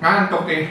[0.00, 0.64] Ngantuk nih.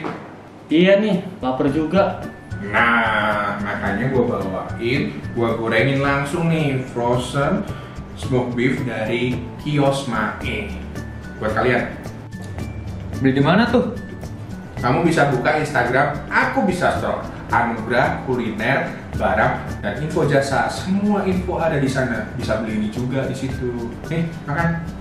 [0.70, 2.22] Iya nih, lapar juga.
[2.60, 7.64] Nah, makanya gue bawain, gue gorengin langsung nih frozen
[8.18, 10.68] smoked beef dari kios Mae.
[11.40, 11.88] Buat kalian,
[13.20, 13.96] Beli di mana tuh?
[14.80, 17.20] kamu bisa buka Instagram, aku bisa store
[17.50, 20.70] Anugerah kuliner, barang, dan info jasa.
[20.70, 22.30] Semua info ada di sana.
[22.38, 23.90] Bisa beli ini juga di situ.
[24.06, 24.99] Nih, makan.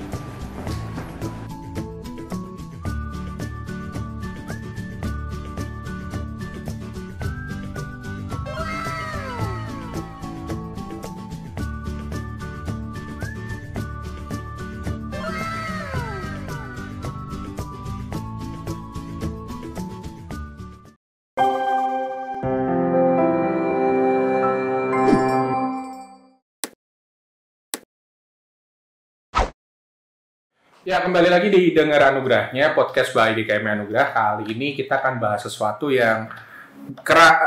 [30.88, 34.16] Ya, kembali lagi di Dengar Anugerahnya, podcast by DKM Anugerah.
[34.16, 36.32] Kali ini kita akan bahas sesuatu yang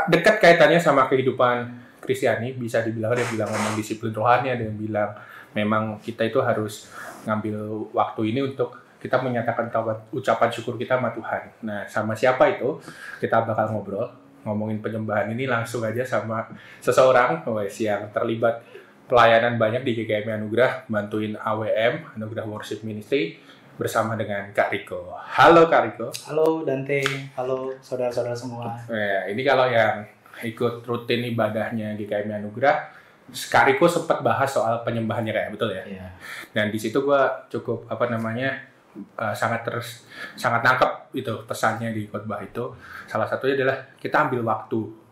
[0.05, 1.65] dekat kaitannya sama kehidupan
[1.97, 2.53] Kristiani.
[2.53, 5.17] Bisa dibilang yang bilang memang disiplin rohani, ada yang bilang
[5.57, 6.93] memang kita itu harus
[7.25, 11.41] ngambil waktu ini untuk kita menyatakan tawa- ucapan syukur kita sama Tuhan.
[11.65, 12.77] Nah, sama siapa itu?
[13.17, 14.13] Kita bakal ngobrol,
[14.45, 16.45] ngomongin penyembahan ini langsung aja sama
[16.77, 18.61] seseorang wes yang terlibat
[19.07, 23.35] pelayanan banyak di GKM Anugerah, bantuin AWM, Anugerah Worship Ministry,
[23.75, 25.17] bersama dengan Kak Riko.
[25.17, 26.07] Halo Kak Riko.
[26.29, 27.01] Halo Dante,
[27.35, 28.77] halo saudara-saudara semua.
[28.87, 30.05] Eh, ini kalau yang
[30.45, 32.93] ikut rutin ibadahnya GKM Anugerah,
[33.33, 35.83] Kak Riko sempat bahas soal penyembahannya kayak betul ya.
[35.83, 36.07] Iya.
[36.53, 38.55] Dan di situ gua cukup apa namanya
[38.95, 40.05] eh, sangat terus
[40.37, 42.71] sangat nangkep itu pesannya di khotbah itu.
[43.09, 45.02] Salah satunya adalah kita ambil waktu.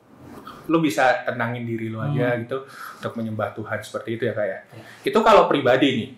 [0.69, 4.59] Lu bisa tenangin diri lu aja gitu untuk menyembah Tuhan seperti itu ya kayak.
[4.69, 4.83] Ya.
[5.07, 6.09] Itu kalau pribadi nih.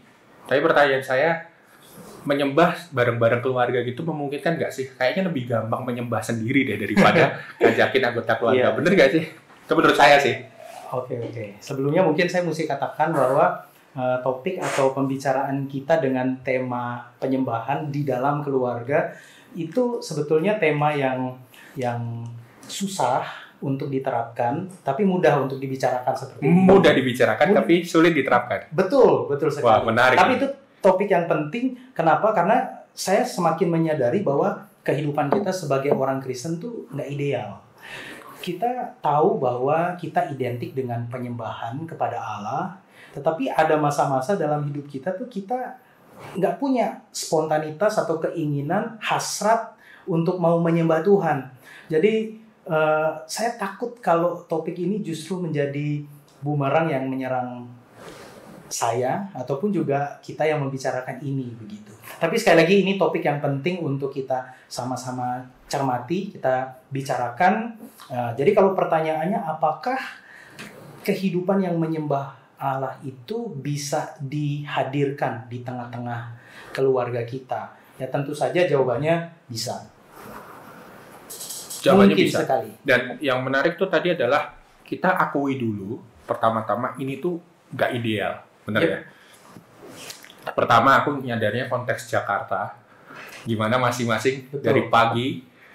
[0.44, 1.30] Tapi pertanyaan saya
[2.24, 4.88] menyembah bareng-bareng keluarga gitu memungkinkan nggak sih?
[4.96, 8.60] Kayaknya lebih gampang menyembah sendiri deh daripada ngajakin anggota keluarga.
[8.60, 8.70] Iya.
[8.76, 9.24] Bener nggak sih?
[9.68, 10.36] Itu menurut saya sih.
[10.94, 11.58] Oke oke.
[11.60, 13.66] Sebelumnya mungkin saya mesti katakan bahwa
[13.98, 19.12] eh, topik atau pembicaraan kita dengan tema penyembahan di dalam keluarga
[19.54, 21.38] itu sebetulnya tema yang
[21.78, 22.26] yang
[22.66, 26.68] susah untuk diterapkan, tapi mudah untuk dibicarakan seperti ini.
[26.68, 27.60] Mudah dibicarakan Mudah.
[27.64, 28.68] tapi sulit diterapkan.
[28.76, 29.72] Betul, betul sekali.
[29.72, 30.20] Wah, menarik.
[30.20, 30.48] Tapi itu
[30.84, 31.80] topik yang penting.
[31.96, 32.36] Kenapa?
[32.36, 37.64] Karena saya semakin menyadari bahwa kehidupan kita sebagai orang Kristen tuh nggak ideal.
[38.44, 42.76] Kita tahu bahwa kita identik dengan penyembahan kepada Allah,
[43.16, 45.80] tetapi ada masa-masa dalam hidup kita tuh kita
[46.36, 49.72] nggak punya spontanitas atau keinginan hasrat
[50.04, 51.48] untuk mau menyembah Tuhan.
[51.88, 56.04] Jadi eh, saya takut kalau topik ini justru menjadi
[56.44, 57.68] bumerang yang menyerang
[58.74, 61.94] saya ataupun juga kita yang membicarakan ini begitu.
[62.18, 67.78] Tapi sekali lagi ini topik yang penting untuk kita sama-sama cermati, kita bicarakan.
[68.10, 70.02] Eh, jadi kalau pertanyaannya apakah
[71.06, 76.34] kehidupan yang menyembah Allah itu bisa dihadirkan di tengah-tengah
[76.74, 77.76] keluarga kita?
[78.02, 79.93] Ya tentu saja jawabannya bisa.
[81.84, 82.40] Jawabannya Mungkin bisa.
[82.48, 82.70] sekali.
[82.80, 84.56] Dan yang menarik tuh tadi adalah
[84.88, 87.36] kita akui dulu pertama-tama ini tuh
[87.76, 88.92] nggak ideal, bener Yep.
[88.92, 89.00] ya?
[90.44, 92.76] Pertama aku nyadarnya konteks Jakarta,
[93.44, 94.64] gimana masing-masing Betul.
[94.64, 95.28] dari pagi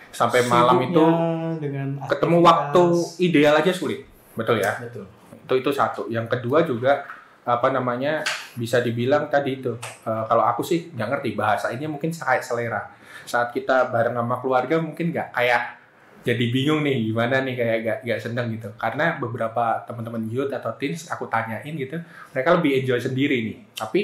[0.08, 2.82] sampai malam itu Sibuknya dengan ketemu waktu
[3.20, 4.76] ideal aja sulit, betul ya?
[4.80, 5.04] Betul.
[5.44, 6.08] Itu itu satu.
[6.08, 7.04] Yang kedua juga
[7.48, 8.20] apa namanya
[8.60, 9.72] bisa dibilang tadi itu
[10.04, 12.92] eh, kalau aku sih nggak ngerti bahasa ini mungkin kayak selera
[13.24, 15.62] saat kita bareng sama keluarga mungkin nggak kayak
[16.18, 20.74] jadi bingung nih gimana nih kayak gak, gak seneng gitu karena beberapa teman-teman youth atau
[20.74, 21.96] teens aku tanyain gitu
[22.30, 24.00] mereka lebih enjoy sendiri nih tapi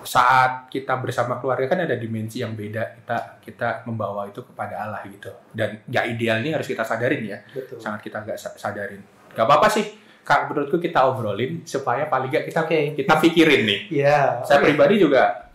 [0.00, 5.04] saat kita bersama keluarga kan ada dimensi yang beda kita kita membawa itu kepada Allah
[5.04, 7.76] gitu dan nggak ideal ini harus kita sadarin ya Betul.
[7.76, 9.00] sangat kita sa- sadarin
[9.36, 9.84] nggak apa-apa sih
[10.20, 12.80] kak menurutku kita obrolin supaya paling nggak kita Oke.
[12.96, 14.40] kita pikirin nih Ya.
[14.40, 14.72] saya oke.
[14.72, 15.52] pribadi juga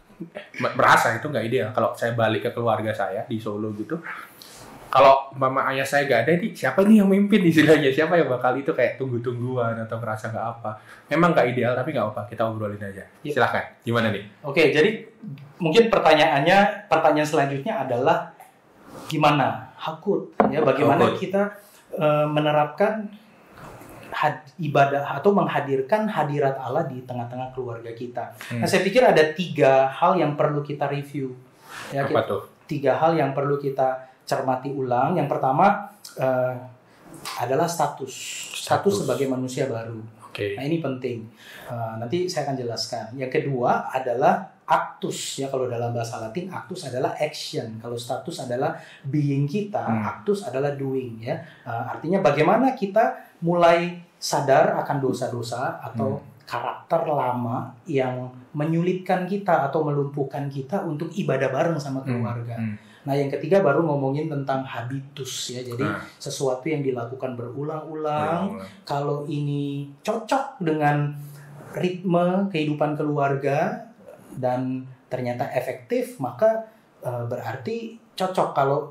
[0.56, 3.98] me- merasa itu nggak ideal kalau saya balik ke keluarga saya di Solo gitu
[4.96, 8.56] kalau mama ayah saya nggak ada nih siapa nih yang mimpin istilahnya siapa yang bakal
[8.56, 10.72] itu kayak tunggu-tungguan atau merasa nggak apa
[11.06, 13.32] memang nggak ideal tapi nggak apa kita obrolin aja Ya.
[13.34, 15.04] silahkan gimana nih Oke, jadi
[15.58, 18.32] mungkin pertanyaannya, pertanyaan selanjutnya adalah
[19.06, 21.20] gimana hakut ya, bagaimana Hakut.
[21.20, 21.44] kita
[21.92, 23.12] eh, menerapkan
[24.10, 28.32] had- ibadah atau menghadirkan hadirat Allah di tengah-tengah keluarga kita.
[28.48, 28.64] Hmm.
[28.64, 31.36] Nah, saya pikir ada tiga hal yang perlu kita review.
[31.92, 35.16] Ya, apa kita- tuh tiga hal yang perlu kita cermati ulang.
[35.16, 35.88] Yang pertama
[36.18, 36.54] eh,
[37.40, 38.94] adalah status, status Status.
[39.06, 39.98] sebagai manusia baru.
[40.30, 41.24] oke Nah ini penting.
[41.66, 43.06] Uh, nanti saya akan jelaskan.
[43.16, 48.74] Yang kedua adalah actus ya kalau dalam bahasa Latin actus adalah action kalau status adalah
[49.06, 50.02] being kita Hmm.
[50.02, 53.14] actus adalah doing ya Uh, artinya bagaimana kita
[53.46, 61.50] mulai sadar akan dosa-dosa atau karakter lama yang menyulitkan kita atau melumpuhkan kita untuk ibadah
[61.50, 62.54] bareng sama keluarga.
[62.58, 62.78] Hmm.
[63.06, 65.62] Nah, yang ketiga baru ngomongin tentang habitus ya.
[65.62, 66.02] Jadi Nah.
[66.18, 68.84] sesuatu yang dilakukan berulang-ulang Ulang-ulang.
[68.84, 71.14] kalau ini cocok dengan
[71.74, 73.86] ritme kehidupan keluarga
[74.36, 76.66] dan ternyata efektif, maka
[77.06, 78.90] eh, berarti cocok kalau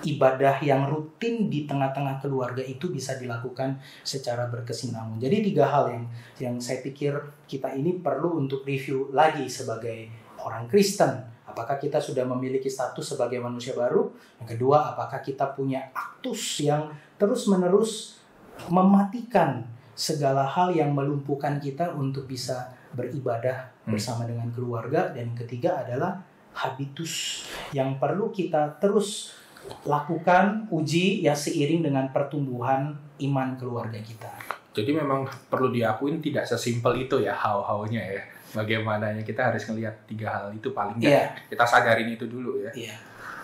[0.00, 5.20] ibadah yang rutin di tengah-tengah keluarga itu bisa dilakukan secara berkesinambungan.
[5.20, 6.04] Jadi tiga hal yang
[6.40, 7.12] yang saya pikir
[7.44, 10.08] kita ini perlu untuk review lagi sebagai
[10.40, 11.20] orang Kristen.
[11.50, 14.10] Apakah kita sudah memiliki status sebagai manusia baru?
[14.42, 18.22] Yang kedua, apakah kita punya aktus yang terus-menerus
[18.70, 19.66] mematikan
[19.98, 23.98] segala hal yang melumpuhkan kita untuk bisa beribadah Hmm.
[23.98, 26.22] bersama dengan keluarga dan yang ketiga adalah
[26.54, 29.34] habitus yang perlu kita terus
[29.82, 34.30] lakukan uji ya seiring dengan pertumbuhan iman keluarga kita.
[34.70, 38.22] Jadi memang perlu diakuin tidak sesimpel itu ya how-how-nya ya.
[38.52, 41.24] Bagaimana kita harus ngelihat tiga hal itu paling nggak Iya.
[41.46, 42.72] kita sadarin itu dulu ya.
[42.72, 42.94] Iya.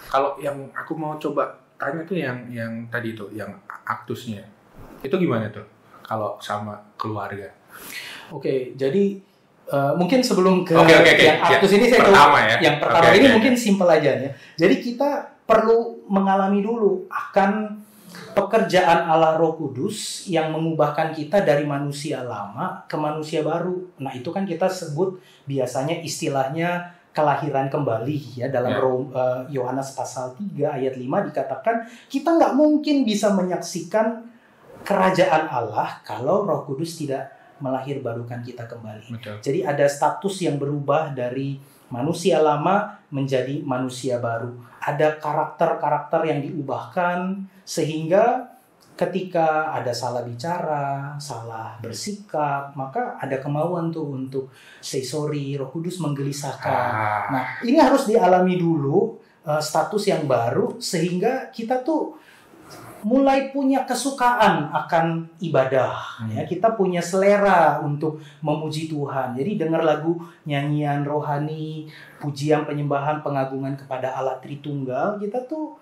[0.06, 3.50] Kalau yang aku mau coba tanya tuh yang yang tadi tuh yang
[3.82, 4.42] aktusnya.
[5.00, 5.66] Itu gimana tuh?
[6.00, 7.50] Kalau sama keluarga.
[8.28, 9.18] Oke, jadi
[9.66, 11.22] eh, mungkin sebelum ke Oke, oke, oke.
[11.22, 12.56] yang Ya, aktus ini saya tahu pertama ya.
[12.60, 14.30] yang pertama Oke, ini oke, mungkin simpel aja ya.
[14.56, 15.10] Jadi kita
[15.42, 17.75] perlu mengalami dulu akan
[18.36, 23.80] pekerjaan Allah Roh Kudus yang mengubahkan kita dari manusia lama ke manusia baru.
[23.96, 25.16] Nah, itu kan kita sebut
[25.48, 28.84] biasanya istilahnya kelahiran kembali ya dalam Ya.
[28.84, 34.20] Eh, Yohanes pasal 3 ayat 5 dikatakan kita nggak mungkin bisa menyaksikan
[34.84, 39.16] kerajaan Allah kalau Roh Kudus tidak melahirbarukan kita kembali.
[39.16, 39.40] Betul.
[39.40, 41.56] Jadi ada status yang berubah dari
[41.88, 44.54] manusia lama menjadi manusia baru.
[44.82, 48.54] Ada karakter-karakter yang diubahkan sehingga
[48.96, 54.48] ketika ada salah bicara, salah bersikap, maka ada kemauan tuh untuk
[54.80, 56.72] say sorry, Roh Kudus menggelisahkan.
[56.72, 62.16] Ah, Nah, ini harus dialami dulu eh, status yang baru sehingga kita tuh
[63.06, 65.94] mulai punya kesukaan akan ibadah.
[66.18, 66.34] Hmm.
[66.34, 69.38] ya kita punya selera untuk memuji Tuhan.
[69.38, 71.86] Jadi dengar lagu nyanyian rohani
[72.18, 75.78] pujian penyembahan pengagungan kepada Allah Tritunggal kita tuh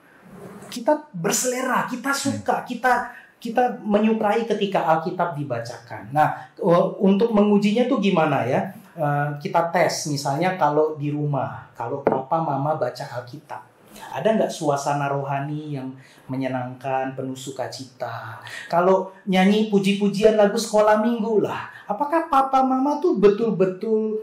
[0.68, 3.08] kita berselera kita suka kita
[3.40, 6.12] kita menyukai ketika Alkitab dibacakan.
[6.12, 6.28] Nah
[6.60, 8.68] eh, untuk mengujinya tuh gimana ya?
[8.94, 15.06] Eh, kita tes misalnya kalau di rumah kalau papa mama baca Alkitab ada nggak suasana
[15.10, 15.88] rohani yang
[16.26, 24.18] menyenangkan penuh sukacita kalau nyanyi puji-pujian lagu sekolah minggu lah apakah papa mama tuh betul-betul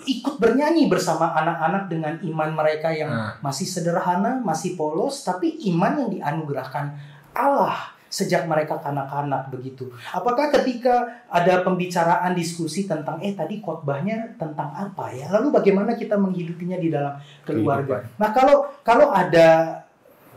[0.00, 3.36] ikut bernyanyi bersama anak-anak dengan iman mereka yang Nah.
[3.44, 6.88] masih sederhana masih polos tapi iman yang dianugerahkan
[7.36, 9.86] Allah sejak mereka kanak-kanak begitu.
[10.10, 15.30] Apakah ketika ada pembicaraan diskusi tentang eh tadi khotbahnya tentang apa ya?
[15.30, 17.14] Lalu bagaimana kita menghidupinya di dalam
[17.46, 18.02] keluarga?
[18.18, 19.78] Nah, kalau kalau ada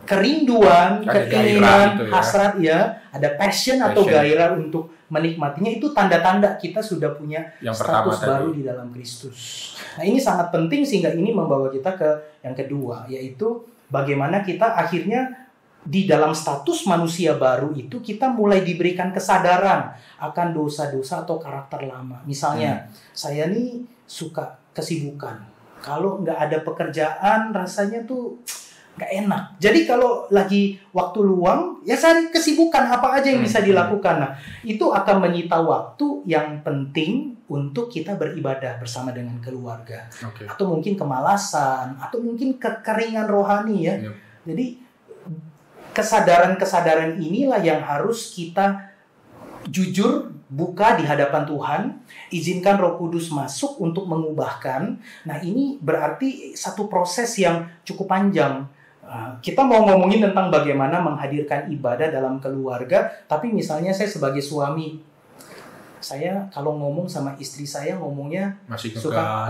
[0.06, 2.12] kerinduan, keinginan, gitu ya.
[2.12, 2.78] hasrat ya,
[3.10, 4.14] ada passion, atau Passion.
[4.14, 8.56] gairah untuk menikmatinya itu tanda-tanda kita sudah punya yang status baru tadi.
[8.60, 9.38] di dalam Kristus.
[9.98, 12.10] Nah, ini sangat penting sehingga ini membawa kita ke
[12.44, 15.43] yang kedua, yaitu bagaimana kita akhirnya
[15.84, 22.24] di dalam status manusia baru itu kita mulai diberikan kesadaran akan dosa-dosa atau karakter lama.
[22.24, 25.44] Misalnya, saya nih suka kesibukan.
[25.84, 28.40] Kalau nggak ada pekerjaan, rasanya tuh
[28.94, 29.42] nggak enak.
[29.60, 33.68] Jadi kalau lagi waktu luang, ya cari kesibukan apa aja yang bisa Hmm.
[33.68, 34.16] dilakukan.
[34.22, 34.32] Nah,
[34.64, 40.48] itu akan menyita waktu yang penting untuk kita beribadah bersama dengan keluarga Oke.
[40.48, 43.94] atau mungkin kemalasan atau mungkin kekeringan rohani ya.
[44.00, 44.14] Yep.
[44.48, 44.66] Jadi
[45.94, 48.92] kesadaran-kesadaran inilah yang harus kita
[49.70, 51.82] jujur buka di hadapan Tuhan,
[52.30, 55.00] izinkan Roh Kudus masuk untuk mengubahkan.
[55.24, 58.68] Nah, ini berarti satu proses yang cukup panjang.
[59.04, 65.00] Uh, Kita mau ngomongin tentang bagaimana menghadirkan ibadah dalam keluarga, tapi misalnya saya sebagai suami,
[66.00, 69.48] saya kalau ngomong sama istri saya ngomongnya Masih Suka-.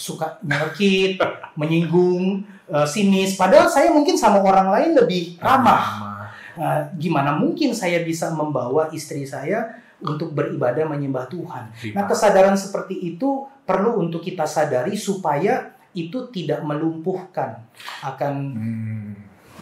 [0.00, 1.20] Suka nyelkit,
[1.60, 2.40] menyinggung,
[2.72, 3.36] eh, sinis.
[3.36, 6.08] Padahal saya mungkin sama orang lain lebih ramah.
[6.56, 11.68] Nah, gimana mungkin saya bisa membawa istri saya untuk beribadah menyembah Tuhan?
[11.92, 17.60] Nah, kesadaran seperti itu perlu untuk kita sadari supaya itu tidak melumpuhkan
[18.00, 19.10] akan Hmm.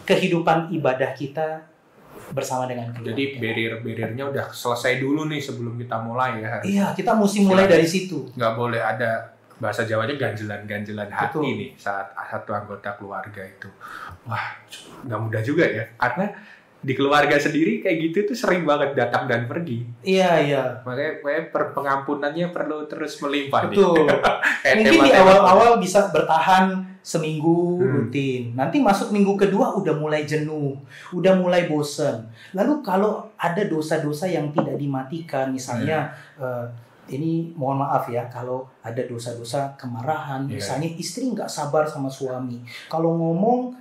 [0.05, 1.65] kehidupan ibadah kita
[2.33, 3.13] bersama dengan keluarga.
[3.13, 6.49] Jadi barrier-barriernya udah selesai dulu nih sebelum kita mulai ya.
[6.61, 8.29] Iya, kita mesti mulai dari situ.
[8.33, 11.55] Nggak boleh ada bahasa Jawanya ganjelan-ganjelan hati Betul.
[11.59, 13.67] nih saat satu anggota keluarga itu.
[14.23, 14.55] Wah,
[15.03, 15.83] nggak mudah juga ya.
[15.95, 16.31] Karena
[16.79, 19.83] di keluarga sendiri kayak gitu tuh sering banget datang dan pergi.
[19.99, 20.63] Iya, iya.
[20.81, 24.07] Makanya, makanya per- pengampunannya perlu terus melimpah Betul.
[24.07, 24.07] nih.
[24.63, 27.91] Kayak Mungkin di awal-awal bisa bertahan seminggu Hmm.
[28.07, 28.55] rutin.
[28.55, 30.79] Nanti masuk minggu kedua udah mulai jenuh,
[31.11, 32.27] udah mulai bosen.
[32.55, 36.47] Lalu kalau ada dosa-dosa yang tidak dimatikan, misalnya Hmm.
[36.47, 36.65] eh,
[37.09, 40.55] ini mohon maaf ya kalau ada dosa-dosa kemarahan, Iya.
[40.55, 42.61] misalnya istri nggak sabar sama suami.
[42.85, 43.73] Kalau ngomong,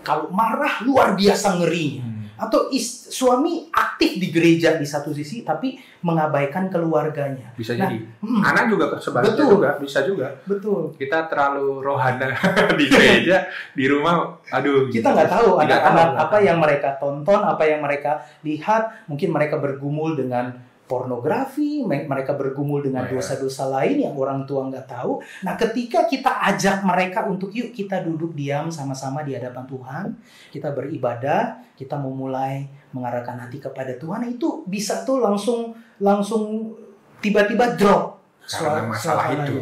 [0.00, 2.04] kalau marah luar biasa ngerinya.
[2.04, 2.18] Hmm.
[2.40, 7.52] Atau is- suami aktif di gereja di satu sisi tapi mengabaikan keluarganya.
[7.52, 8.00] Bisa Nah, jadi.
[8.24, 9.50] Hmm, Anak juga sebaliknya Betul.
[9.52, 10.28] juga bisa juga.
[10.48, 10.82] betul.
[10.96, 12.32] Kita terlalu rohana
[12.80, 13.44] di gereja,
[13.76, 14.88] di rumah, aduh.
[14.88, 19.28] kita nggak tahu anak-anak tahu, nggak apa yang mereka tonton, apa yang mereka lihat, mungkin
[19.28, 20.48] mereka bergumul dengan
[20.90, 23.14] pornografi, me- mereka bergumul dengan Oh, iya.
[23.16, 25.22] dosa-dosa lain yang orang tua nggak tahu.
[25.40, 30.04] Nah, ketika kita ajak mereka untuk yuk kita duduk diam sama-sama di hadapan Tuhan,
[30.50, 36.74] kita beribadah, kita memulai mengarahkan hati kepada Tuhan, itu bisa tuh langsung langsung
[37.16, 39.46] tiba-tiba drop Karena masalah suasananya.
[39.46, 39.58] itu.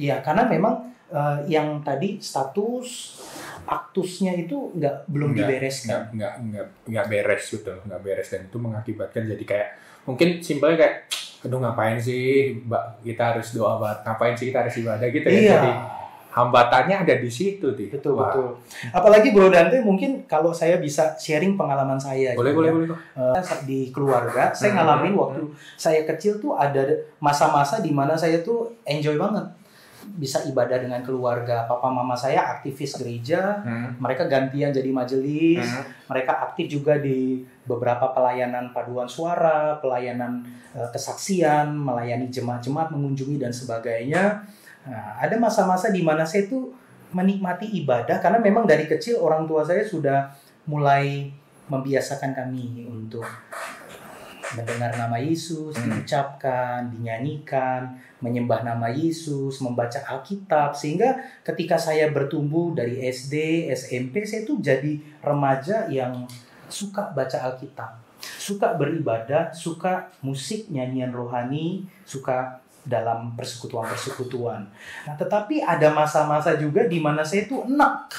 [0.00, 0.74] Iya, karena memang
[1.06, 3.20] eh, yang tadi status
[3.62, 5.86] aktusnya itu nggak belum Nggak, dibereskan.
[5.86, 9.68] nggak nggak nggak nggak beres betul nggak beres dan itu mengakibatkan jadi kayak
[10.04, 10.96] mungkin simpelnya kayak
[11.42, 15.34] aduh ngapain sih mbak kita harus doa banget ngapain sih kita harus ibadah gitu ya
[15.34, 15.70] Iya, jadi
[16.32, 18.48] hambatannya ada di situ tuh betul Wah, betul.
[18.88, 22.32] Apalagi Bro Dante mungkin kalau saya bisa sharing pengalaman saya.
[22.32, 22.72] boleh gitu boleh ya.
[22.72, 22.98] boleh kok.
[23.52, 24.78] Eh, di keluarga, saya Hmm.
[24.80, 25.42] ngalamin waktu
[25.76, 26.80] saya kecil tuh ada
[27.18, 29.44] masa-masa di mana saya tuh enjoy banget
[30.18, 31.64] bisa ibadah dengan keluarga.
[31.64, 33.94] Papa mama saya aktivis gereja, Hmm.
[34.02, 35.84] mereka gantian jadi majelis, Hmm.
[36.10, 40.42] mereka aktif juga di beberapa pelayanan paduan suara, pelayanan
[40.72, 44.40] eh, kesaksian, melayani jemaat-jemaat, mengunjungi dan sebagainya.
[44.88, 46.72] Nah, ada masa-masa di mana saya tuh
[47.12, 50.32] menikmati ibadah karena memang dari kecil orang tua saya sudah
[50.64, 51.28] mulai
[51.68, 53.22] membiasakan kami untuk
[54.52, 55.88] mendengar nama Yesus Hmm.
[55.88, 64.44] diucapkan, dinyanyikan, menyembah nama Yesus, membaca Alkitab sehingga ketika saya bertumbuh dari SD, SMP saya
[64.44, 66.24] tuh jadi remaja yang
[66.68, 74.66] suka baca Alkitab, suka beribadah, suka musik, nyanyian rohani, suka dalam persekutuan-persekutuan.
[75.06, 78.10] Nah, tetapi ada masa-masa juga di mana saya tuh enak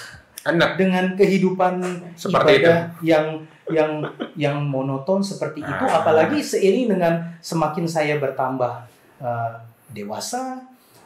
[0.44, 1.80] enak dengan kehidupan
[2.20, 4.04] Seperti ibadah yang yang
[4.36, 6.04] yang monoton seperti itu Ah.
[6.04, 8.84] apalagi seiring dengan semakin saya bertambah
[9.20, 9.54] eh,
[9.92, 10.60] dewasa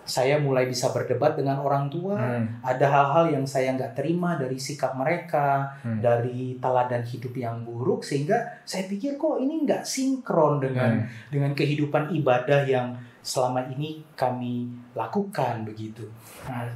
[0.07, 2.47] saya mulai bisa berdebat dengan orang tua Hmm.
[2.63, 5.99] ada hal-hal yang saya nggak terima dari sikap mereka Hmm.
[5.99, 11.11] dari teladan hidup yang buruk sehingga saya pikir kok ini nggak sinkron dengan Hmm.
[11.27, 16.07] dengan kehidupan ibadah yang selama ini kami lakukan begitu.
[16.47, 16.71] Nah,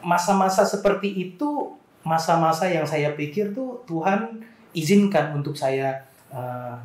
[0.00, 4.40] masa-masa seperti itu masa-masa yang saya pikir tuh Tuhan
[4.74, 6.76] izinkan untuk saya eh,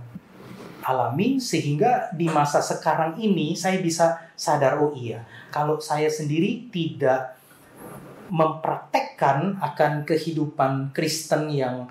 [0.85, 7.35] alami sehingga di masa sekarang ini saya bisa sadar oh iya kalau saya sendiri tidak
[8.29, 11.89] mempraktekkan akan kehidupan Kristen yang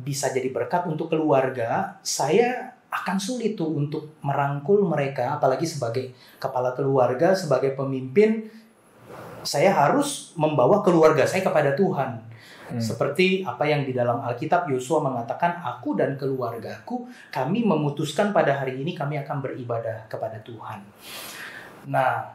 [0.00, 6.74] bisa jadi berkat untuk keluarga, saya akan sulit tuh untuk merangkul mereka, apalagi sebagai kepala
[6.74, 8.50] keluarga, sebagai pemimpin,
[9.42, 12.20] saya harus membawa keluarga saya kepada Tuhan.
[12.70, 12.78] Hmm.
[12.78, 18.78] Seperti apa yang di dalam Alkitab Yosua mengatakan, aku dan keluargaku, kami memutuskan pada hari
[18.78, 20.78] ini kami akan beribadah kepada Tuhan.
[21.90, 22.30] Nah,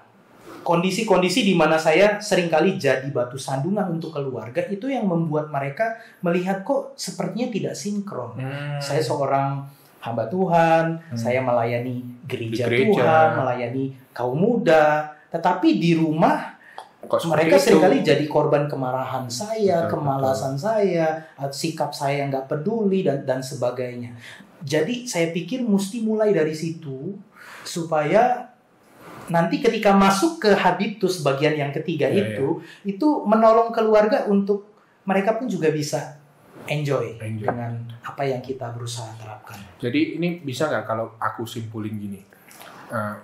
[0.65, 5.95] kondisi-kondisi di mana saya sering kali jadi batu sandungan untuk keluarga itu yang membuat mereka
[6.19, 8.35] melihat kok sepertinya tidak sinkron.
[8.35, 8.81] Hmm.
[8.83, 9.63] Saya seorang
[10.03, 11.17] hamba Tuhan, Hmm.
[11.17, 13.01] saya melayani gereja, Di gereja.
[13.01, 16.54] Tuhan, melayani kaum muda, tetapi di rumah
[17.05, 17.63] Kok mereka itu?
[17.69, 21.21] sering kali jadi korban kemarahan saya, Betul, kemalasan saya,
[21.53, 24.13] sikap saya yang nggak peduli dan dan sebagainya.
[24.65, 27.13] Jadi saya pikir mesti mulai dari situ
[27.61, 28.49] supaya
[29.29, 34.69] nanti ketika masuk ke habitus bagian yang ketiga Iya, itu, itu menolong keluarga untuk
[35.05, 36.17] mereka pun juga bisa
[36.65, 37.45] enjoy, Enjoy.
[37.45, 39.57] dengan apa yang kita berusaha terapkan.
[39.77, 42.21] Jadi ini bisa nggak kalau aku simpulin gini?
[42.89, 43.15] Eh,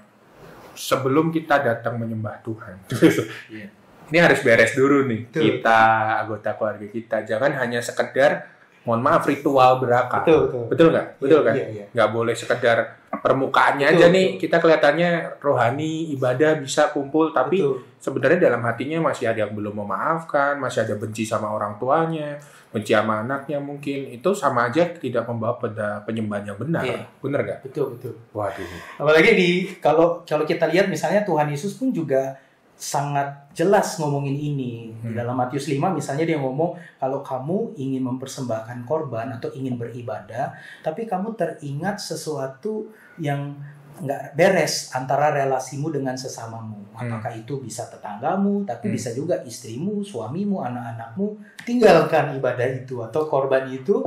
[0.81, 2.75] sebelum kita datang menyembah Tuhan,
[3.53, 3.67] Iya.
[4.09, 5.29] ini harus beres dulu nih.
[5.29, 5.41] Betul.
[5.45, 5.79] Kita
[6.19, 8.49] anggota keluarga kita jangan hanya sekedar,
[8.81, 10.25] mohon maaf ritual berakal.
[10.25, 10.63] Betul, betul.
[10.67, 11.07] Betul nggak?
[11.21, 11.53] Betul kan?
[11.53, 11.85] Iya, iya.
[11.93, 12.77] Nggak boleh sekedar
[13.13, 14.27] permukaannya Betul, aja nih.
[14.27, 14.41] betul.
[14.41, 17.85] Kita kelihatannya rohani, ibadah bisa kumpul, tapi Betul.
[18.01, 22.95] sebenarnya dalam hatinya masih ada yang belum memaafkan, masih ada benci sama orang tuanya, benci
[22.95, 26.83] sama anaknya mungkin itu sama aja tidak membawa pada penyembahan yang benar.
[26.87, 27.03] Iya.
[27.19, 27.59] Bener gak?
[27.67, 28.15] Betul betul.
[28.31, 28.63] Waduh.
[28.95, 29.49] Apalagi di
[29.83, 32.39] kalau kalau kita lihat misalnya Tuhan Yesus pun juga
[32.81, 34.89] sangat jelas ngomongin ini.
[34.97, 35.13] Di Hmm.
[35.13, 41.05] dalam Matius 5 misalnya dia ngomong kalau kamu ingin mempersembahkan korban atau ingin beribadah, tapi
[41.05, 42.89] kamu teringat sesuatu
[43.21, 43.53] yang
[44.01, 46.81] nggak beres antara relasimu dengan sesamamu.
[46.97, 47.05] Hmm.
[47.05, 48.95] Apakah itu bisa tetanggamu, tapi Hmm.
[48.97, 51.37] bisa juga istrimu, suamimu, anak-anakmu.
[51.61, 54.01] Tinggalkan ibadah itu atau korban itu,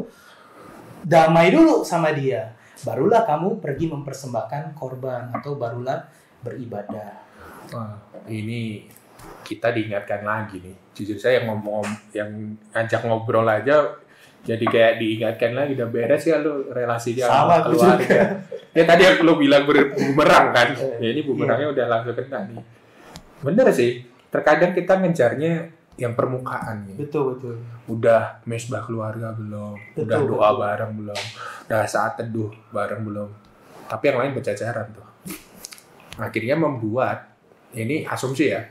[1.07, 2.51] damai dulu sama dia.
[2.83, 6.05] Barulah kamu pergi mempersembahkan korban atau barulah
[6.43, 7.23] beribadah.
[7.73, 7.97] Wah,
[8.29, 8.85] ini
[9.47, 10.77] kita diingatkan lagi nih.
[10.93, 12.31] Jujur saya yang ngomong yang
[12.75, 14.05] ngajak ngobrol aja
[14.45, 18.45] jadi kayak diingatkan lagi udah beres ya lu relasi dia Sama, keluarga.
[18.75, 20.69] ya tadi yang lu bilang bumerang kan.
[20.75, 22.59] Eh, Ya ini bumerangnya udah langsung kena nih.
[23.41, 24.03] Bener sih.
[24.29, 26.97] Terkadang kita ngejarnya yang permukaan nih.
[26.99, 27.55] Betul betul.
[27.87, 29.79] Udah mesbah keluarga belum?
[29.95, 30.61] Betul, udah doa betul.
[30.61, 31.21] bareng belum?
[31.71, 33.31] Udah saat teduh bareng belum?
[33.87, 35.07] Tapi yang lain bercacaran tuh.
[36.19, 37.31] Akhirnya membuat
[37.79, 38.67] ini asumsi ya.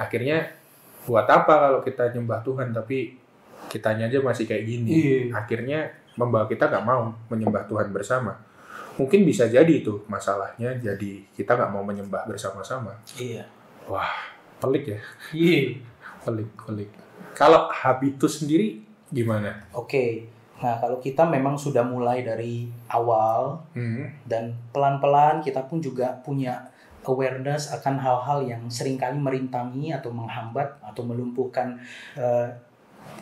[0.00, 0.56] Akhirnya
[1.04, 3.20] buat apa kalau kita nyembah Tuhan tapi
[3.68, 4.90] kitanya aja masih kayak gini.
[4.92, 5.20] Iya.
[5.36, 8.32] Akhirnya membawa kita nggak mau menyembah Tuhan bersama.
[8.94, 10.74] Mungkin bisa jadi itu masalahnya.
[10.78, 12.94] Jadi kita nggak mau menyembah bersama-sama.
[13.18, 13.42] Iya.
[13.90, 14.10] Wah,
[14.62, 15.00] pelik ya.
[15.34, 15.78] Iya.
[16.24, 16.88] Pelik, pelik.
[17.36, 18.80] Kalau habitus sendiri
[19.12, 19.52] gimana?
[19.76, 20.24] Oke.
[20.64, 24.08] Nah, kalau kita memang sudah mulai dari awal Hmm.
[24.24, 26.64] dan pelan-pelan kita pun juga punya
[27.04, 31.76] awareness akan hal-hal yang sering kali merintangi atau menghambat atau melumpuhkan
[32.16, 32.48] eh,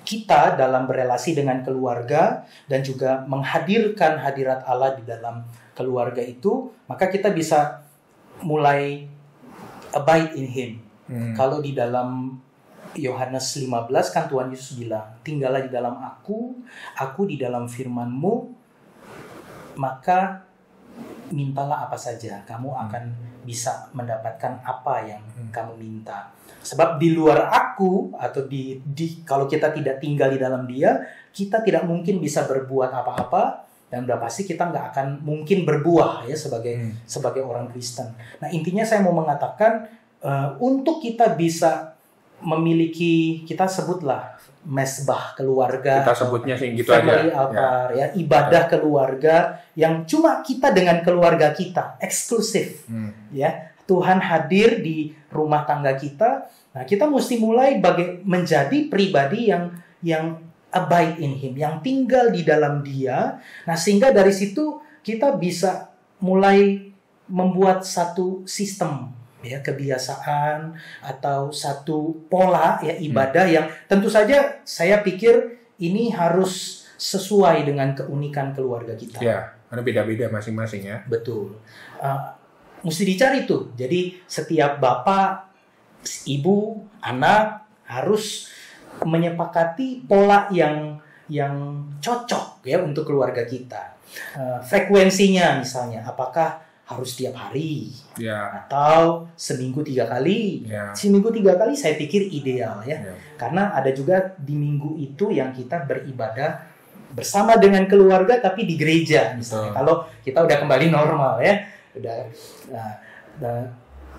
[0.06, 7.08] kita dalam berelasi dengan keluarga dan juga menghadirkan hadirat Allah di dalam keluarga itu, maka
[7.08, 7.84] kita bisa
[8.44, 9.08] mulai
[9.92, 10.72] abide in Him.
[11.08, 11.32] Hmm.
[11.36, 12.40] Kalau di dalam
[12.92, 16.60] Yohanes 15 kan Tuhan Yesus bilang, tinggallah di dalam aku,
[16.96, 18.34] aku di dalam firmanmu,
[19.80, 20.44] maka
[21.32, 23.04] mintalah apa saja, kamu akan
[23.42, 25.48] bisa mendapatkan apa yang Hmm.
[25.48, 26.30] kamu minta.
[26.62, 31.64] Sebab di luar aku atau di, di kalau kita tidak tinggal di dalam dia, kita
[31.64, 36.72] tidak mungkin bisa berbuat apa-apa dan udah pasti kita nggak akan mungkin berbuah ya sebagai
[36.72, 36.96] Hmm.
[37.04, 38.08] sebagai orang Kristen.
[38.40, 39.84] Nah intinya saya mau mengatakan
[40.18, 41.92] eh, untuk kita bisa
[42.42, 47.28] memiliki kita sebutlah mesbah keluarga, Kita sebutnya sih gitu family aja.
[47.28, 47.34] Ya.
[47.36, 48.06] altar, ya.
[48.14, 49.36] ibadah keluarga
[49.74, 53.10] yang cuma kita dengan keluarga kita eksklusif Hmm.
[53.30, 53.50] ya
[53.82, 56.46] Tuhan hadir di rumah tangga kita.
[56.72, 60.38] Nah, kita mesti mulai baga- menjadi pribadi yang yang
[60.72, 63.38] abide in him, yang tinggal di dalam dia.
[63.68, 65.92] Nah, sehingga dari situ kita bisa
[66.24, 66.90] mulai
[67.28, 75.58] membuat satu sistem ya kebiasaan atau satu pola ya ibadah yang tentu saja saya pikir
[75.82, 79.18] ini harus sesuai dengan keunikan keluarga kita.
[79.18, 81.02] Ya, karena beda-beda masing-masing ya.
[81.10, 81.58] Betul.
[81.98, 82.30] Uh,
[82.86, 83.74] mesti dicari tuh.
[83.74, 85.50] Jadi setiap bapak,
[86.30, 88.51] ibu, anak harus
[89.04, 90.98] menyepakati pola yang
[91.30, 91.54] yang
[92.02, 93.96] cocok ya untuk keluarga kita.
[94.36, 97.88] Uh, frekuensinya misalnya, apakah harus tiap hari
[98.20, 100.68] Ya, atau seminggu tiga kali?
[100.68, 100.92] ya.
[100.92, 103.00] Seminggu tiga kali saya pikir ideal ya.
[103.00, 103.14] ya.
[103.40, 106.68] Karena ada juga di minggu itu yang kita beribadah
[107.16, 109.72] bersama dengan keluarga tapi di gereja misalnya.
[109.72, 111.54] Kalau kita udah kembali normal ya,
[111.96, 112.16] udah
[112.68, 112.92] nah,
[113.40, 113.60] nah,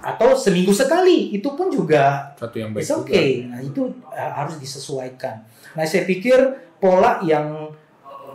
[0.04, 3.48] atau seminggu sekali itu pun juga Satu yang baik it's okay.
[3.48, 5.48] Nah, itu uh, harus disesuaikan.
[5.80, 6.36] Nah, saya pikir
[6.84, 7.72] pola yang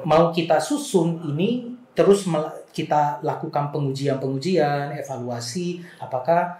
[0.09, 2.25] mau kita susun ini terus
[2.73, 6.57] kita lakukan pengujian-pengujian, evaluasi apakah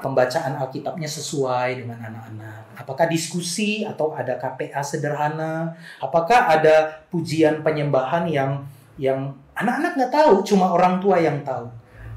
[0.00, 2.78] pembacaan Alkitabnya sesuai dengan anak-anak.
[2.78, 5.74] Apakah diskusi atau ada KPA sederhana?
[6.02, 8.64] Apakah ada pujian penyembahan yang
[8.98, 11.66] yang anak-anak nggak tahu, cuma orang tua yang tahu.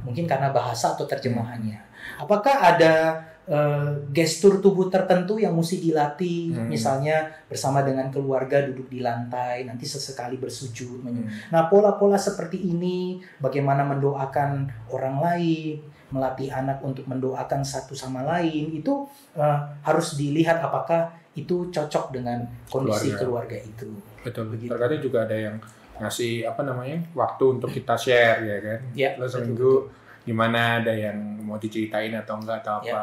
[0.02, 1.91] Mungkin karena bahasa atau terjemahannya.
[2.22, 2.94] Apakah ada
[3.42, 6.70] eh, gestur tubuh tertentu yang mesti dilatih, Hmm.
[6.70, 11.26] misalnya bersama dengan keluarga duduk di lantai, nanti sesekali bersujud, Hmm.
[11.50, 15.82] Nah, pola-pola seperti ini, bagaimana mendoakan orang lain,
[16.12, 22.46] melatih anak untuk mendoakan satu sama lain, itu eh, harus dilihat apakah itu cocok dengan
[22.70, 23.20] kondisi Keluarga.
[23.20, 23.88] keluarga, itu.
[24.22, 24.46] Betul.
[24.54, 24.70] Begitu.
[24.70, 25.56] Terkadang juga ada yang
[25.98, 28.80] ngasih apa namanya waktu untuk kita share ya kan.
[28.94, 29.74] Ya, Lo betul, seminggu
[30.22, 32.94] gimana ada yang mau diceritain atau enggak atau Ya.
[32.94, 33.02] apa.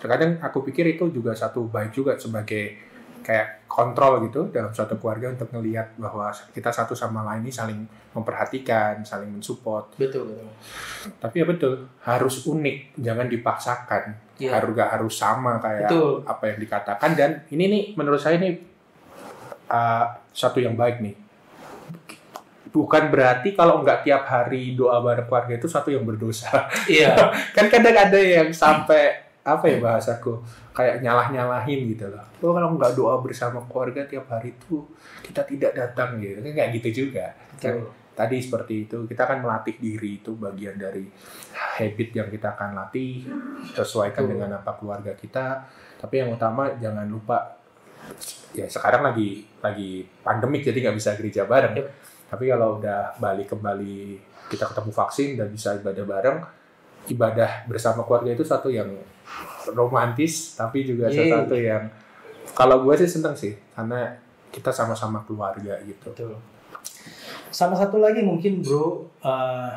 [0.00, 2.88] Terkadang aku pikir itu juga satu baik juga sebagai
[3.20, 7.80] kayak kontrol gitu dalam suatu keluarga untuk ngelihat bahwa kita satu sama lain ini saling
[8.16, 9.92] memperhatikan, saling mensupport.
[10.00, 10.48] Betul, betul.
[11.20, 14.02] Tapi ya betul, harus unik, jangan dipaksakan.
[14.40, 14.56] Ya.
[14.56, 16.24] Harus gak harus sama kayak Betul.
[16.24, 18.56] apa yang dikatakan dan ini nih menurut saya nih
[19.68, 21.14] uh, satu yang baik nih.
[22.70, 26.70] Bukan berarti kalau nggak tiap hari doa bareng keluarga itu satu yang berdosa.
[26.86, 27.18] Iya.
[27.56, 30.36] kan kadang ada yang sampai apa ya bahasaku
[30.76, 32.22] kayak nyalah nyalahin gitu loh.
[32.44, 34.86] Oh kalau nggak doa bersama keluarga tiap hari itu
[35.26, 36.38] kita tidak datang gitu.
[36.38, 37.34] Kan kayak gitu juga.
[37.58, 41.08] Kan tadi seperti itu kita akan melatih diri itu bagian dari
[41.56, 43.24] habit yang kita akan latih
[43.74, 45.66] sesuaikan dengan apa keluarga kita.
[45.98, 47.58] Tapi yang utama jangan lupa
[48.52, 51.74] ya sekarang lagi lagi pandemik jadi nggak bisa gereja bareng.
[51.80, 51.88] Yep.
[52.30, 56.38] Tapi kalau udah balik kembali kita ketemu vaksin dan bisa ibadah bareng,
[57.10, 58.90] ibadah bersama keluarga itu satu yang
[59.74, 61.30] romantis tapi juga Yeay.
[61.30, 61.86] satu yang
[62.54, 64.18] kalau gue sih seneng sih karena
[64.50, 66.10] kita sama-sama keluarga gitu.
[66.10, 66.34] Betul.
[67.50, 69.72] Sama satu lagi mungkin bro, eh,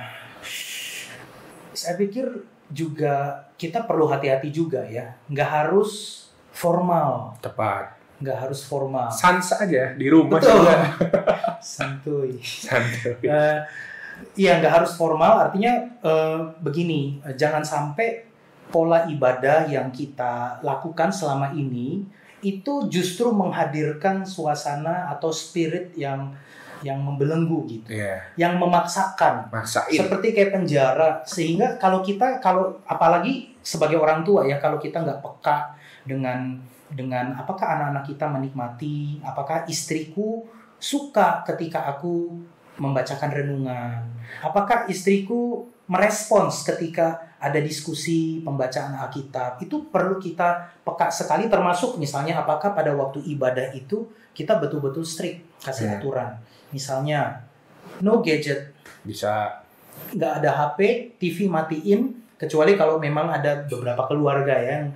[1.73, 2.25] saya pikir
[2.69, 8.02] juga kita perlu hati-hati juga ya, nggak harus formal, Tepat.
[8.23, 9.11] Nggak harus formal.
[9.11, 10.63] Sans aja di rumah Betul.
[10.63, 10.75] juga.
[11.59, 12.39] Santuy.
[12.39, 13.19] Santai.
[13.21, 13.59] Eh,
[14.33, 18.23] Iya nggak harus formal, artinya eh, begini, eh, jangan sampai
[18.71, 22.05] pola ibadah yang kita lakukan selama ini
[22.39, 26.31] itu justru menghadirkan suasana atau spirit yang
[26.83, 29.97] yang membelenggu gitu, Iya, yang memaksakan maksain.
[29.97, 35.19] seperti kayak penjara sehingga kalau kita kalau apalagi sebagai orang tua ya kalau kita nggak
[35.19, 36.59] peka dengan
[36.93, 40.45] dengan apakah anak-anak kita menikmati apakah istriku
[40.77, 42.37] suka ketika aku
[42.77, 44.01] membacakan renungan?
[44.41, 49.61] Apakah istriku merespons ketika ada diskusi pembacaan Alkitab?
[49.61, 55.45] Itu perlu kita peka sekali termasuk misalnya apakah pada waktu ibadah itu kita betul-betul strict
[55.61, 55.95] kasih Hmm.
[56.01, 56.31] aturan.
[56.73, 57.45] Misalnya
[58.01, 58.73] no gadget.
[59.05, 59.61] Bisa.
[60.13, 60.79] Nggak ada HP,
[61.21, 64.89] TV matiin, kecuali kalau memang ada beberapa keluarga yang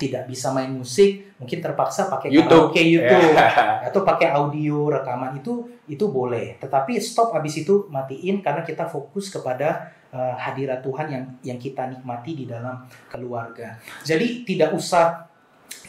[0.00, 2.72] tidak bisa main musik, mungkin terpaksa pakai YouTube.
[2.72, 3.84] karaoke YouTube Ya.
[3.92, 6.56] atau pakai audio rekaman itu itu boleh.
[6.56, 11.92] Tetapi stop habis itu matiin karena kita fokus kepada uh, hadirat Tuhan yang yang kita
[11.92, 13.76] nikmati di dalam keluarga.
[14.00, 15.28] Jadi tidak usah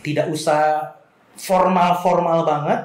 [0.03, 0.91] tidak usah
[1.39, 2.79] formal-formal banget,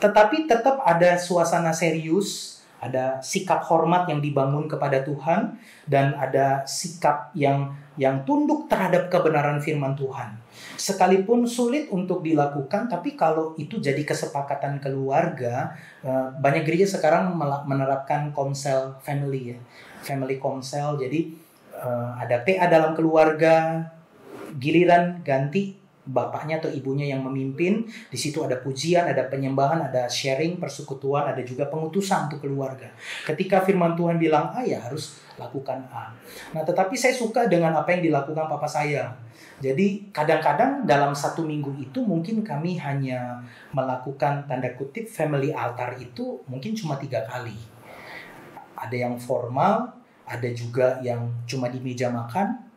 [0.00, 5.54] tetapi tetap ada suasana serius, ada sikap hormat yang dibangun kepada Tuhan
[5.86, 10.34] dan ada sikap yang yang tunduk terhadap kebenaran firman Tuhan.
[10.74, 17.30] Sekalipun sulit untuk dilakukan, tapi kalau itu jadi kesepakatan keluarga, eh, banyak gereja sekarang
[17.68, 19.58] menerapkan komsel family ya,
[20.02, 20.98] family komsel.
[20.98, 21.38] Jadi
[21.78, 23.86] eh, ada PA dalam keluarga,
[24.58, 27.86] giliran ganti bapaknya atau ibunya yang memimpin.
[28.10, 32.90] Di situ ada pujian, ada penyembahan, ada sharing, persekutuan, ada juga pengutusan untuk keluarga.
[33.22, 36.10] Ketika firman Tuhan bilang A, ya harus lakukan A.
[36.52, 39.14] Nah, tetapi saya suka dengan apa yang dilakukan papa saya.
[39.62, 43.38] Jadi kadang-kadang dalam satu minggu itu mungkin kami hanya
[43.70, 47.54] melakukan tanda kutip family altar itu mungkin cuma tiga kali.
[48.74, 49.94] Ada yang formal,
[50.26, 52.71] ada juga yang cuma di meja makan,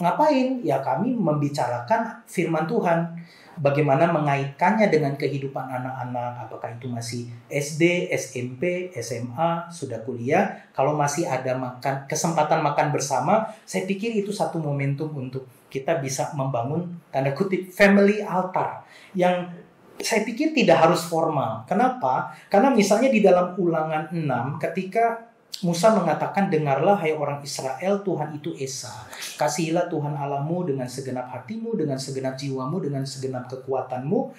[0.00, 0.64] ngapain?
[0.64, 3.20] Ya kami membicarakan firman Tuhan.
[3.60, 10.48] Bagaimana mengaitkannya dengan kehidupan anak-anak, apakah itu masih SD, SMP, SMA, sudah kuliah.
[10.72, 16.32] Kalau masih ada makan kesempatan makan bersama, saya pikir itu satu momentum untuk kita bisa
[16.32, 18.80] membangun tanda kutip family altar
[19.12, 19.52] yang
[20.00, 21.68] saya pikir tidak harus formal.
[21.68, 22.32] Kenapa?
[22.48, 25.29] Karena misalnya di dalam ulangan 6 ketika
[25.60, 29.04] Musa mengatakan, dengarlah hai orang Israel, Tuhan itu Esa.
[29.36, 34.32] Kasihilah Tuhan Allahmu dengan segenap hatimu, dengan segenap jiwamu, dengan segenap kekuatanmu.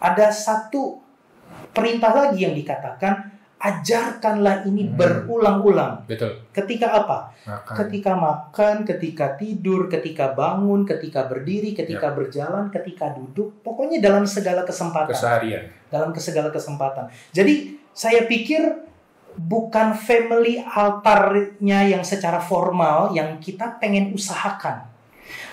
[0.00, 1.04] Ada satu
[1.76, 4.96] perintah lagi yang dikatakan, ajarkanlah ini Hmm.
[4.96, 6.04] berulang-ulang.
[6.04, 6.36] Betul.
[6.52, 7.32] Ketika apa?
[7.44, 7.74] Makan.
[7.84, 14.64] Ketika makan, ketika tidur, ketika bangun, ketika berdiri, ketika berjalan, ketika duduk, pokoknya dalam segala
[14.68, 15.64] kesempatan Keseharian.
[15.88, 17.08] dalam segala kesempatan.
[17.32, 18.84] Jadi saya pikir
[19.34, 24.86] bukan family altarnya yang secara formal yang kita pengen usahakan.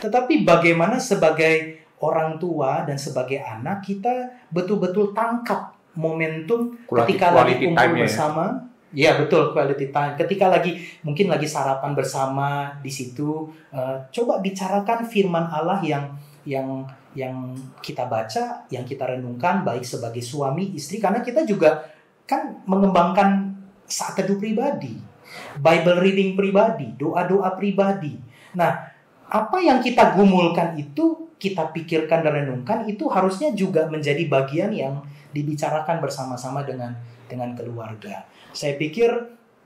[0.02, 7.54] Tetapi bagaimana sebagai orang tua dan sebagai anak kita betul-betul tangkap momentum Quality- ketika lagi
[7.62, 8.04] kumpul ya.
[8.06, 8.46] bersama.
[8.92, 10.20] Ya betul quality time.
[10.20, 16.12] Ketika lagi mungkin lagi sarapan bersama di situ, eh, coba bicarakan firman Allah yang
[16.44, 16.84] yang
[17.16, 21.88] yang kita baca, yang kita renungkan baik sebagai suami, istri karena kita juga
[22.28, 23.61] kan mengembangkan
[23.92, 24.96] saat teduh pribadi,
[25.60, 28.16] Bible reading pribadi, doa-doa pribadi.
[28.56, 28.88] Nah,
[29.28, 35.04] apa yang kita gumulkan itu, kita pikirkan dan renungkan itu harusnya juga menjadi bagian yang
[35.36, 36.96] dibicarakan bersama-sama dengan
[37.28, 38.28] dengan keluarga.
[38.52, 39.12] Saya pikir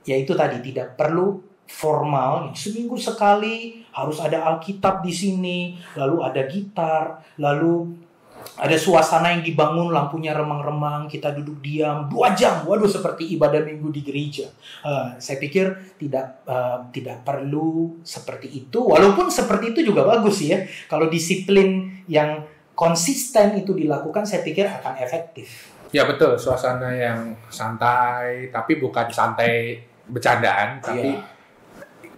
[0.05, 5.59] ya itu tadi tidak perlu formal seminggu sekali harus ada Alkitab di sini
[5.97, 8.04] lalu ada gitar lalu
[8.55, 13.89] ada suasana yang dibangun, lampunya remang-remang, kita duduk diam dua jam, waduh seperti ibadah minggu
[13.91, 14.47] di gereja.
[14.86, 20.62] Eh, saya pikir tidak eh, tidak perlu seperti itu, walaupun seperti itu juga bagus ya.
[20.88, 22.45] Kalau disiplin yang
[22.77, 25.73] konsisten itu dilakukan, saya pikir akan efektif.
[25.95, 31.23] Ya betul, suasana yang santai, tapi bukan santai bercandaan, tapi Iya.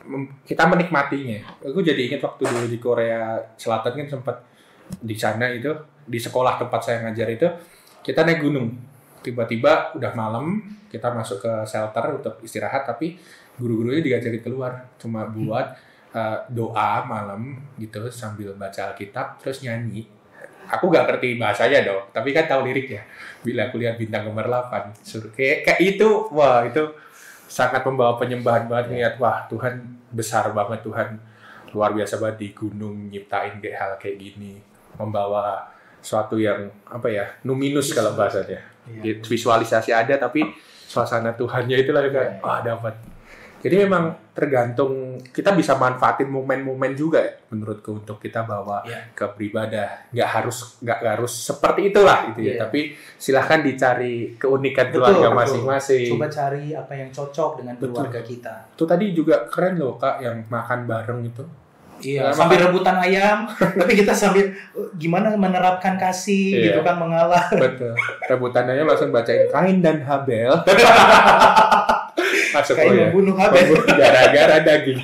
[0.08, 1.62] mem- kita menikmatinya.
[1.62, 4.38] Aku jadi ingat waktu dulu di Korea Selatan kan sempat
[4.88, 5.70] di sana itu
[6.08, 7.48] di sekolah tempat saya ngajar itu
[8.02, 8.72] kita naik gunung.
[9.20, 13.20] Tiba-tiba udah malam kita masuk ke shelter untuk istirahat, tapi
[13.60, 14.88] guru-gurunya diajakin keluar.
[14.96, 15.76] Cuma buat
[16.15, 20.08] uh, doa malam gitu sambil baca Alkitab terus nyanyi.
[20.67, 23.04] Aku gak ngerti bahasanya dong, tapi kan tahu liriknya.
[23.39, 26.91] Bila aku lihat bintang 8, suruh kayak, kayak itu, wah itu
[27.48, 28.91] sangat membawa penyembahan banget.
[28.91, 29.80] Ngeliat wah Tuhan
[30.12, 31.15] besar banget Tuhan
[31.72, 34.60] luar biasa banget di gunung nyiptain kayak hal kayak gini.
[35.00, 39.20] Membawa suatu yang apa ya numinus kalau bahasanya Iya.
[39.20, 40.48] visualisasi ada tapi
[40.88, 42.96] suasana Tuhannya itulah yang kayak wah dapat
[43.58, 49.12] jadi memang tergantung kita bisa manfaatin momen-momen juga ya, menurutku untuk kita bawa Iya.
[49.12, 52.60] ke beribadah nggak harus nggak harus seperti itulah gitu ya Iya.
[52.64, 52.80] tapi
[53.18, 57.92] silahkan dicari keunikan Betul, keluarga masing-masing Coba cari apa yang cocok dengan Betul.
[57.92, 58.54] keluarga kita.
[58.72, 61.44] itu tadi juga keren loh kak yang makan bareng itu
[61.98, 64.54] Iya, sambil rebutan ayam, tapi kita sambil
[64.96, 66.64] gimana menerapkan kasih Iya.
[66.70, 67.46] gitu kan mengalah.
[67.64, 67.94] betul
[68.26, 70.52] rebutannya langsung bacain kain dan Habel
[72.54, 73.76] masuk oh ya membunuh Habel.
[73.86, 75.00] gara-gara daging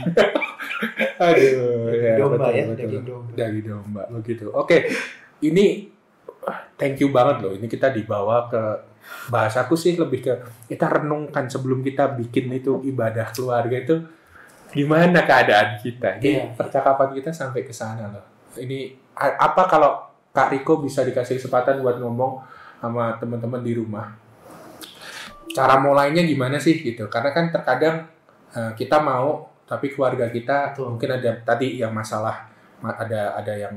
[1.18, 2.78] aduh ya, domba betul, ya, betul.
[2.78, 3.32] daging domba.
[3.36, 4.78] daging domba begitu oke
[5.42, 5.88] ini
[6.76, 8.62] thank you banget loh ini kita dibawa ke
[9.30, 10.34] bahasaku sih lebih ke
[10.68, 13.96] kita renungkan sebelum kita bikin itu ibadah keluarga itu
[14.74, 16.18] gimana keadaan kita?
[16.18, 16.44] Ini Iya.
[16.58, 18.26] percakapan kita sampai ke sana loh.
[18.54, 20.02] Ini apa kalau
[20.34, 22.42] Kak Riko bisa dikasih kesempatan buat ngomong
[22.82, 24.18] sama teman-teman di rumah?
[25.54, 27.06] Cara mulainya gimana sih gitu?
[27.08, 28.10] Karena kan terkadang
[28.52, 30.98] eh, kita mau tapi keluarga kita Betul.
[30.98, 32.46] mungkin ada tadi yang masalah
[32.82, 33.74] ma- ada ada yang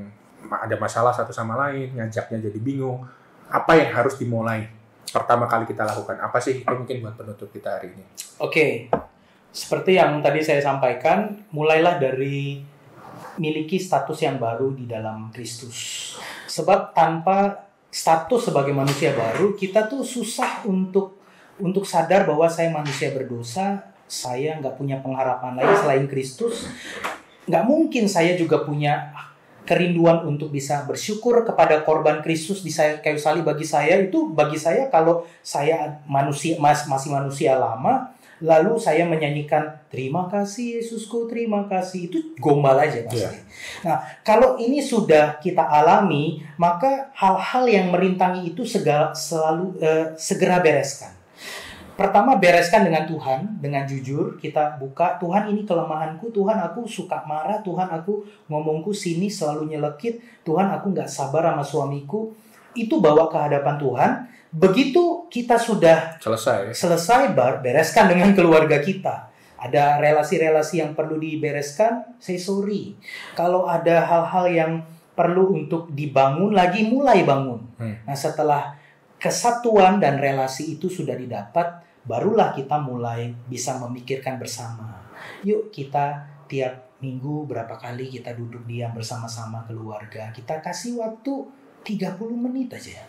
[0.48, 3.04] ada masalah satu sama lain ngajaknya jadi bingung.
[3.46, 4.66] Apa yang harus dimulai
[5.06, 6.16] pertama kali kita lakukan?
[6.18, 8.04] Apa sih itu mungkin buat penutup kita hari ini?
[8.40, 8.88] Oke,
[9.52, 12.60] seperti yang tadi saya sampaikan, mulailah dari
[13.36, 16.12] miliki status yang baru di dalam Kristus.
[16.48, 21.20] Sebab tanpa status sebagai manusia baru, kita tuh susah untuk
[21.56, 26.68] untuk sadar bahwa saya manusia berdosa, saya nggak punya pengharapan lain selain Kristus.
[27.48, 29.14] Nggak mungkin saya juga punya
[29.66, 34.86] kerinduan untuk bisa bersyukur kepada korban Kristus di kayu salib bagi saya itu bagi saya
[34.86, 42.12] kalau saya manusia mas, masih manusia lama lalu saya menyanyikan terima kasih Yesusku terima kasih.
[42.12, 43.24] Itu gombal aja pasti.
[43.24, 43.30] Iya.
[43.84, 50.60] Nah kalau ini sudah kita alami maka hal-hal yang merintangi itu segala selalu eh, segera
[50.60, 51.16] bereskan.
[51.96, 54.36] Pertama bereskan dengan Tuhan dengan jujur.
[54.36, 56.28] Kita buka Tuhan ini kelemahanku.
[56.28, 57.64] Tuhan aku suka marah.
[57.64, 58.20] Tuhan aku
[58.52, 60.20] ngomongku sini selalu nyelekit.
[60.44, 62.36] Tuhan aku nggak sabar sama suamiku.
[62.76, 64.10] Itu bawa ke hadapan Tuhan
[64.56, 69.28] begitu kita sudah selesai selesai bar- bereskan dengan keluarga kita.
[69.56, 72.96] Ada relasi-relasi yang perlu dibereskan, say sorry.
[73.36, 74.72] Kalau ada hal-hal yang
[75.16, 77.60] perlu untuk dibangun lagi, mulai bangun.
[77.80, 77.96] Hmm.
[78.04, 78.76] Nah setelah
[79.16, 85.08] kesatuan dan relasi itu sudah didapat, barulah kita mulai bisa memikirkan bersama.
[85.40, 90.32] Yuk kita tiap minggu berapa kali kita duduk diam bersama-sama keluarga.
[90.32, 91.32] Kita kasih waktu
[91.84, 93.04] 30 menit aja.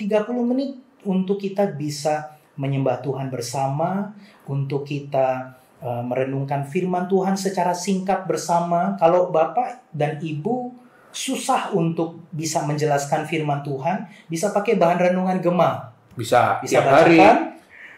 [0.00, 4.12] 30 menit untuk kita bisa menyembah Tuhan bersama,
[4.44, 8.96] untuk kita eh, merenungkan firman Tuhan secara singkat bersama.
[9.00, 10.72] Kalau Bapak dan Ibu
[11.10, 15.90] susah untuk bisa menjelaskan firman Tuhan, bisa pakai bahan renungan gema.
[16.14, 17.18] bisa Bisa tiap hari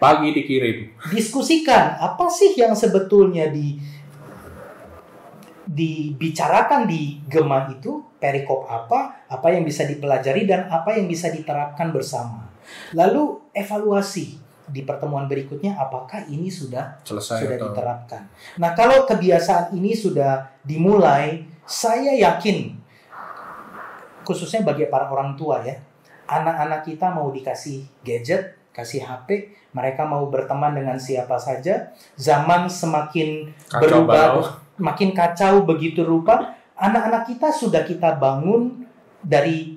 [0.03, 3.79] pagi dikirim diskusikan apa sih yang sebetulnya di
[5.63, 11.95] dibicarakan di gema itu perikop apa, apa yang bisa dipelajari dan apa yang bisa diterapkan
[11.95, 12.42] bersama.
[12.95, 18.23] Lalu evaluasi di pertemuan berikutnya apakah ini sudah selesai sudah atau diterapkan.
[18.57, 22.83] Nah, kalau kebiasaan ini sudah dimulai, saya yakin
[24.23, 25.77] khususnya bagi para orang tua ya,
[26.31, 33.53] anak-anak kita mau dikasih gadget, kasih HP, mereka mau berteman dengan siapa saja, zaman semakin
[33.69, 34.43] Kacau berubah, balau.
[34.81, 38.87] makin kacau begitu rupa, anak-anak kita sudah kita bangun
[39.21, 39.77] dari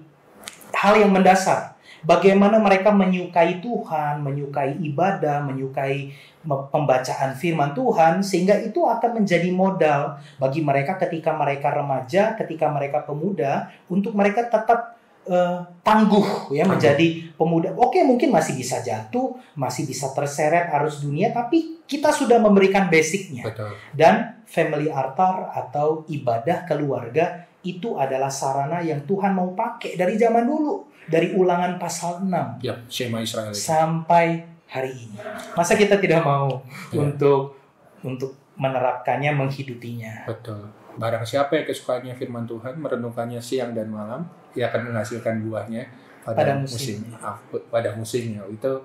[0.71, 1.74] hal yang mendasar.
[2.05, 6.13] Bagaimana mereka menyukai Tuhan, menyukai ibadah, menyukai
[6.45, 12.69] me- pembacaan firman Tuhan, sehingga itu akan menjadi modal bagi mereka ketika mereka remaja, ketika
[12.69, 14.93] mereka pemuda, untuk mereka tetap
[15.25, 16.77] eh, tangguh ya Tangguh.
[16.77, 17.73] menjadi pemuda.
[17.73, 23.41] Oke, mungkin masih bisa jatuh, masih bisa terseret arus dunia, tapi kita sudah memberikan basicnya.
[23.49, 23.73] Betul.
[23.89, 30.45] Dan family altar atau ibadah keluarga itu adalah sarana yang Tuhan mau pakai dari zaman
[30.45, 33.51] dulu, dari ulangan pasal 6 Ya, Shema Israel.
[33.51, 35.17] sampai hari ini.
[35.53, 36.99] Masa kita tidak mau Ya.
[36.99, 37.57] untuk
[38.01, 40.25] untuk menerapkannya, menghidupinya.
[40.25, 40.69] Betul.
[40.95, 45.83] Barang siapa yang kesukaannya firman Tuhan, merenungkannya siang dan malam, ia akan menghasilkan buahnya
[46.23, 47.35] pada, Pada musim, ah,
[47.67, 48.41] pada musimnya.
[48.47, 48.79] Itu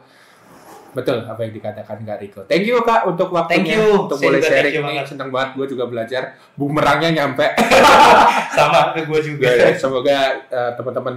[0.91, 2.41] betul apa yang dikatakan Kak Riko.
[2.45, 3.87] Thank you Kak untuk waktunya, Thank you.
[4.03, 4.83] untuk Saya boleh sharing ini.
[4.83, 5.05] banget.
[5.07, 6.23] Senang banget, gue juga belajar.
[6.53, 7.47] Bumerangnya nyampe.
[8.59, 9.47] Sama ke gue juga.
[9.47, 11.15] Ya, ya, Semoga eh, teman-teman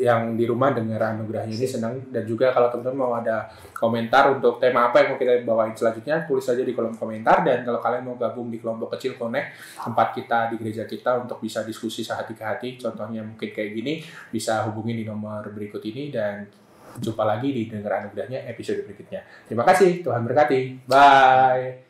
[0.00, 2.08] yang di rumah dengar anugerahnya ini senang.
[2.08, 6.24] Dan juga kalau teman-teman mau ada komentar untuk tema apa yang mau kita bawain selanjutnya
[6.24, 7.44] tulis saja di kolom komentar.
[7.44, 11.36] Dan kalau kalian mau gabung di kelompok kecil connect tempat kita di gereja kita untuk
[11.44, 12.68] bisa diskusi sehati ke hati.
[12.80, 14.00] Contohnya mungkin kayak gini
[14.32, 16.08] bisa hubungi di nomor berikut ini.
[16.08, 16.48] Dan
[16.96, 19.20] jumpa lagi di dengar anugerahnya episode berikutnya.
[19.46, 20.88] Terima kasih Tuhan berkati.
[20.88, 21.89] Bye